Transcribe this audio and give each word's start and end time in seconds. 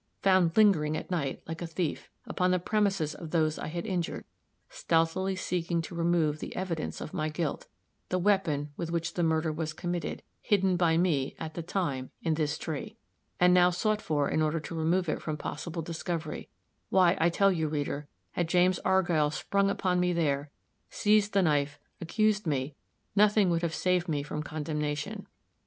Found 0.23 0.57
lingering 0.57 0.97
at 0.97 1.11
night, 1.11 1.43
like 1.47 1.61
a 1.61 1.67
thief, 1.67 2.09
upon 2.25 2.49
the 2.49 2.57
premises 2.57 3.13
of 3.13 3.29
those 3.29 3.59
I 3.59 3.67
had 3.67 3.85
injured; 3.85 4.25
stealthily 4.67 5.35
seeking 5.35 5.79
to 5.83 5.93
remove 5.93 6.39
the 6.39 6.55
evidence 6.55 7.01
of 7.01 7.13
my 7.13 7.29
guilt 7.29 7.67
the 8.09 8.17
weapon 8.17 8.71
with 8.75 8.89
which 8.89 9.13
the 9.13 9.21
murder 9.21 9.51
was 9.51 9.73
committed, 9.73 10.23
hidden 10.41 10.75
by 10.75 10.97
me, 10.97 11.35
at 11.37 11.53
the 11.53 11.61
time, 11.61 12.09
in 12.23 12.33
this 12.33 12.57
tree, 12.57 12.97
and 13.39 13.53
now 13.53 13.69
sought 13.69 14.01
for 14.01 14.27
in 14.27 14.41
order 14.41 14.59
to 14.59 14.73
remove 14.75 15.07
it 15.07 15.21
from 15.21 15.37
possible 15.37 15.83
discovery 15.83 16.49
why, 16.89 17.15
I 17.21 17.29
tell 17.29 17.51
you, 17.51 17.67
reader, 17.67 18.07
had 18.31 18.49
James 18.49 18.79
Argyll 18.79 19.29
sprung 19.29 19.69
upon 19.69 19.99
me 19.99 20.13
there, 20.13 20.49
seized 20.89 21.33
the 21.33 21.43
knife, 21.43 21.77
accused 22.01 22.47
me, 22.47 22.73
nothing 23.15 23.51
would 23.51 23.61
have 23.61 23.75
saved 23.75 24.09
me 24.09 24.23
from 24.23 24.41
condemnation. 24.41 25.27